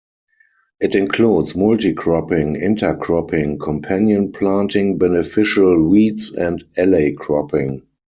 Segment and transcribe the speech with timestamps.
[0.79, 7.83] It includes multi-cropping, intercropping, companion planting, beneficial weeds, and alley cropping.